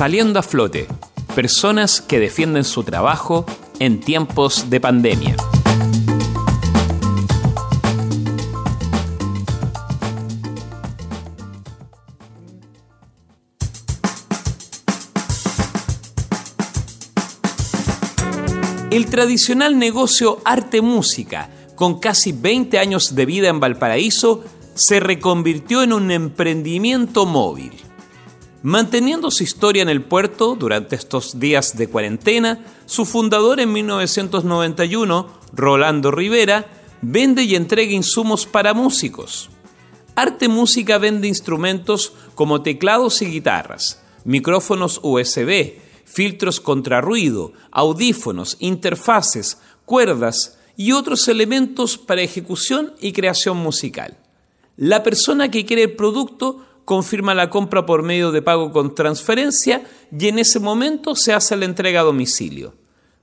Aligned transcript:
Saliendo 0.00 0.38
a 0.38 0.42
flote, 0.42 0.88
personas 1.34 2.00
que 2.00 2.18
defienden 2.18 2.64
su 2.64 2.84
trabajo 2.84 3.44
en 3.80 4.00
tiempos 4.00 4.70
de 4.70 4.80
pandemia. 4.80 5.36
El 18.90 19.04
tradicional 19.04 19.78
negocio 19.78 20.38
arte-música, 20.46 21.50
con 21.74 22.00
casi 22.00 22.32
20 22.32 22.78
años 22.78 23.14
de 23.14 23.26
vida 23.26 23.50
en 23.50 23.60
Valparaíso, 23.60 24.42
se 24.72 24.98
reconvirtió 24.98 25.82
en 25.82 25.92
un 25.92 26.10
emprendimiento 26.10 27.26
móvil. 27.26 27.89
Manteniendo 28.62 29.30
su 29.30 29.42
historia 29.42 29.82
en 29.82 29.88
el 29.88 30.02
puerto 30.02 30.54
durante 30.54 30.94
estos 30.94 31.40
días 31.40 31.78
de 31.78 31.88
cuarentena, 31.88 32.62
su 32.84 33.06
fundador 33.06 33.58
en 33.58 33.72
1991, 33.72 35.28
Rolando 35.54 36.10
Rivera, 36.10 36.66
vende 37.00 37.42
y 37.44 37.56
entrega 37.56 37.92
insumos 37.92 38.44
para 38.44 38.74
músicos. 38.74 39.48
Arte 40.14 40.48
Música 40.48 40.98
vende 40.98 41.26
instrumentos 41.26 42.12
como 42.34 42.60
teclados 42.60 43.22
y 43.22 43.26
guitarras, 43.26 44.02
micrófonos 44.24 45.00
USB, 45.02 45.76
filtros 46.04 46.60
contra 46.60 47.00
ruido, 47.00 47.54
audífonos, 47.70 48.58
interfaces, 48.60 49.56
cuerdas 49.86 50.58
y 50.76 50.92
otros 50.92 51.28
elementos 51.28 51.96
para 51.96 52.20
ejecución 52.20 52.92
y 53.00 53.12
creación 53.12 53.56
musical. 53.56 54.18
La 54.76 55.02
persona 55.02 55.50
que 55.50 55.64
quiere 55.64 55.84
el 55.84 55.96
producto 55.96 56.66
confirma 56.84 57.34
la 57.34 57.50
compra 57.50 57.86
por 57.86 58.02
medio 58.02 58.32
de 58.32 58.42
pago 58.42 58.72
con 58.72 58.94
transferencia 58.94 59.82
y 60.16 60.28
en 60.28 60.38
ese 60.38 60.60
momento 60.60 61.14
se 61.14 61.32
hace 61.32 61.56
la 61.56 61.64
entrega 61.64 62.00
a 62.00 62.04
domicilio. 62.04 62.74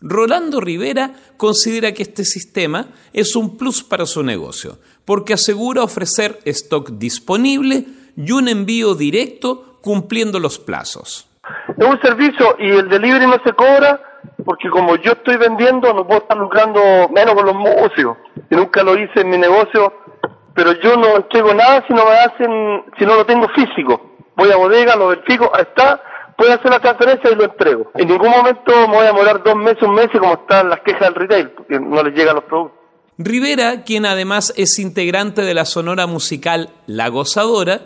Rolando 0.00 0.60
Rivera 0.60 1.12
considera 1.36 1.92
que 1.92 2.02
este 2.02 2.24
sistema 2.24 2.88
es 3.12 3.36
un 3.36 3.56
plus 3.56 3.82
para 3.82 4.04
su 4.04 4.22
negocio, 4.22 4.78
porque 5.04 5.32
asegura 5.32 5.82
ofrecer 5.82 6.40
stock 6.44 6.90
disponible 6.90 7.86
y 8.16 8.32
un 8.32 8.48
envío 8.48 8.94
directo 8.94 9.78
cumpliendo 9.80 10.40
los 10.40 10.58
plazos. 10.58 11.28
Es 11.76 11.86
un 11.86 12.00
servicio 12.00 12.56
y 12.58 12.70
el 12.70 12.88
delivery 12.88 13.26
no 13.26 13.38
se 13.44 13.52
cobra 13.52 14.00
porque 14.44 14.68
como 14.68 14.96
yo 14.96 15.12
estoy 15.12 15.36
vendiendo 15.36 15.92
no 15.92 16.06
puedo 16.06 16.20
estar 16.20 16.36
lucrando 16.36 16.80
menos 17.10 17.34
con 17.34 17.46
los. 17.46 17.54
Y 18.50 18.54
nunca 18.54 18.82
lo 18.82 18.98
hice 18.98 19.20
en 19.20 19.30
mi 19.30 19.38
negocio, 19.38 19.92
pero 20.54 20.72
yo 20.80 20.96
no 20.96 21.16
entrego 21.16 21.52
nada 21.52 21.84
si 21.86 21.92
no 21.92 22.04
me 22.04 22.12
hacen, 22.12 22.84
si 22.98 23.04
no 23.04 23.16
lo 23.16 23.26
tengo 23.26 23.48
físico. 23.48 24.16
Voy 24.36 24.50
a 24.50 24.56
bodega, 24.56 24.96
lo 24.96 25.08
verifico, 25.08 25.50
ahí 25.54 25.62
está, 25.62 26.02
puedo 26.36 26.52
hacer 26.52 26.70
la 26.70 26.80
transferencia 26.80 27.30
y 27.30 27.34
lo 27.34 27.44
entrego. 27.44 27.90
En 27.94 28.08
ningún 28.08 28.30
momento 28.30 28.72
me 28.88 28.96
voy 28.96 29.04
a 29.04 29.12
demorar 29.12 29.42
dos 29.42 29.56
meses, 29.56 29.82
un 29.82 29.94
mes 29.94 30.08
como 30.12 30.34
están 30.34 30.68
las 30.68 30.80
quejas 30.80 31.02
del 31.02 31.14
retail, 31.14 31.50
porque 31.50 31.78
no 31.78 32.02
les 32.02 32.14
llegan 32.14 32.36
los 32.36 32.44
productos. 32.44 32.80
Rivera, 33.16 33.84
quien 33.84 34.06
además 34.06 34.52
es 34.56 34.78
integrante 34.78 35.42
de 35.42 35.54
la 35.54 35.64
sonora 35.64 36.06
musical 36.06 36.70
La 36.86 37.08
Gozadora, 37.08 37.82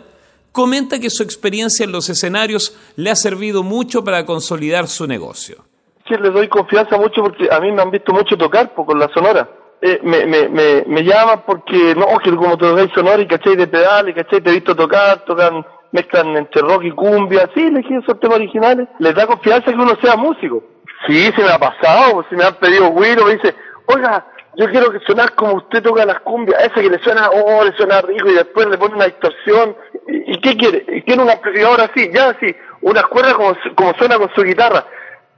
comenta 0.51 0.99
que 0.99 1.11
su 1.11 1.21
experiencia 1.21 1.83
en 1.83 1.91
los 1.91 2.09
escenarios 2.09 2.75
le 2.95 3.11
ha 3.11 3.15
servido 3.15 3.61
mucho 3.61 4.03
para 4.03 4.25
consolidar 4.25 4.87
su 4.87 5.05
negocio. 5.05 5.63
Sí, 6.07 6.15
le 6.19 6.31
doy 6.31 6.47
confianza 6.47 6.97
mucho 6.97 7.21
porque 7.21 7.47
a 7.51 7.59
mí 7.59 7.71
me 7.71 7.83
han 7.83 7.91
visto 7.91 8.11
mucho 8.11 8.35
tocar 8.35 8.73
pues, 8.73 8.87
con 8.87 8.99
la 8.99 9.07
sonora. 9.13 9.47
Eh, 9.81 9.99
me, 10.03 10.25
me, 10.25 10.49
me, 10.49 10.83
me, 10.87 11.03
llaman 11.03 11.43
porque, 11.45 11.95
no, 11.95 12.05
que 12.19 12.35
como 12.35 12.57
te 12.57 12.69
veis 12.73 12.91
sonora 12.93 13.21
y 13.21 13.27
cachai 13.27 13.55
de 13.55 13.67
pedales, 13.67 14.13
cachai, 14.13 14.41
te 14.41 14.49
he 14.49 14.53
visto 14.53 14.75
tocar, 14.75 15.23
tocan, 15.23 15.65
mezclan 15.93 16.35
entre 16.35 16.61
rock 16.61 16.83
y 16.83 16.91
cumbia, 16.91 17.49
sí, 17.55 17.63
elegí 17.63 17.95
esos 17.95 18.19
temas 18.19 18.37
originales. 18.37 18.89
Les 18.99 19.15
da 19.15 19.25
confianza 19.25 19.71
que 19.71 19.77
uno 19.77 19.95
sea 20.01 20.17
músico. 20.17 20.61
Sí, 21.07 21.31
se 21.33 21.41
me 21.41 21.49
ha 21.49 21.57
pasado, 21.57 22.15
pues, 22.15 22.27
si 22.29 22.35
me 22.35 22.43
han 22.43 22.55
pedido 22.55 22.89
Willow, 22.89 23.25
me 23.25 23.35
dice, 23.35 23.55
oiga, 23.85 24.25
yo 24.57 24.69
quiero 24.69 24.91
que 24.91 24.99
sonar 25.07 25.33
como 25.35 25.53
usted 25.53 25.81
toca 25.81 26.05
las 26.05 26.19
cumbias, 26.21 26.61
ese 26.61 26.81
que 26.81 26.89
le 26.89 26.99
suena, 26.99 27.29
oh, 27.29 27.63
le 27.63 27.71
suena 27.77 28.01
rico 28.01 28.29
y 28.29 28.33
después 28.33 28.67
le 28.67 28.77
pone 28.77 28.95
una 28.95 29.05
distorsión. 29.05 29.77
¿Y, 30.07 30.41
qué 30.41 30.57
quiere? 30.57 30.83
¿Quiere 31.05 31.21
un 31.21 31.29
amplificador 31.29 31.79
así? 31.81 32.09
Ya, 32.13 32.31
así, 32.31 32.53
unas 32.81 33.05
cuerdas 33.05 33.35
como, 33.35 33.55
como 33.75 33.93
suena 33.93 34.17
con 34.17 34.29
su 34.35 34.43
guitarra. 34.43 34.85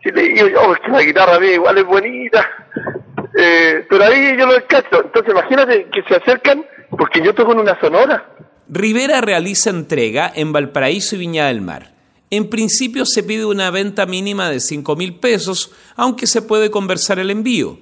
Si 0.01 0.09
le 0.09 0.23
digo, 0.23 0.59
oh, 0.65 0.73
es 0.73 0.79
que 0.79 0.91
la 0.91 1.03
guitarra 1.03 1.39
mía 1.39 1.53
igual 1.53 1.77
es 1.77 1.85
bonita. 1.85 2.49
Eh, 3.33 3.85
pero 3.89 4.03
ahí 4.03 4.37
yo 4.37 4.45
lo 4.45 4.53
descacho. 4.53 5.03
Entonces 5.03 5.31
imagínate 5.31 5.87
que 5.91 6.03
se 6.03 6.15
acercan 6.15 6.65
porque 6.89 7.23
yo 7.23 7.33
toco 7.33 7.53
en 7.53 7.59
una 7.59 7.79
sonora. 7.79 8.35
Rivera 8.67 9.21
realiza 9.21 9.69
entrega 9.69 10.31
en 10.33 10.53
Valparaíso 10.53 11.15
y 11.15 11.19
Viña 11.19 11.47
del 11.47 11.61
Mar. 11.61 11.93
En 12.29 12.49
principio 12.49 13.05
se 13.05 13.23
pide 13.23 13.45
una 13.45 13.71
venta 13.71 14.05
mínima 14.05 14.49
de 14.49 14.61
5 14.61 14.95
mil 14.95 15.19
pesos, 15.19 15.73
aunque 15.97 16.27
se 16.27 16.41
puede 16.41 16.71
conversar 16.71 17.19
el 17.19 17.29
envío. 17.29 17.79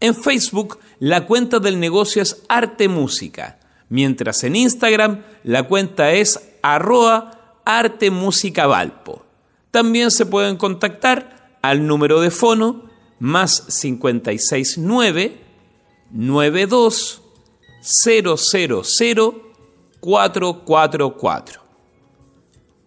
En 0.00 0.14
Facebook, 0.14 0.78
la 0.98 1.26
cuenta 1.26 1.58
del 1.58 1.78
negocio 1.78 2.22
es 2.22 2.42
Arte 2.48 2.88
Música, 2.88 3.58
mientras 3.90 4.42
en 4.44 4.56
Instagram 4.56 5.22
la 5.42 5.64
cuenta 5.64 6.12
es 6.12 6.56
arroa 6.62 7.60
Arte 7.66 8.10
Música 8.10 8.66
Valpo. 8.66 9.26
También 9.70 10.10
se 10.10 10.24
pueden 10.24 10.56
contactar 10.56 11.58
al 11.60 11.86
número 11.86 12.20
de 12.20 12.30
fono 12.30 12.90
más 13.18 13.66
569 13.80 15.40
92 16.10 17.22
000 17.82 18.36
444. 20.00 21.62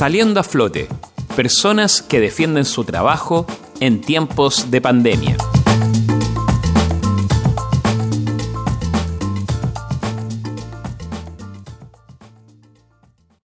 Saliendo 0.00 0.40
a 0.40 0.42
flote, 0.42 0.88
personas 1.36 2.00
que 2.00 2.20
defienden 2.20 2.64
su 2.64 2.84
trabajo 2.84 3.44
en 3.80 4.00
tiempos 4.00 4.70
de 4.70 4.80
pandemia. 4.80 5.36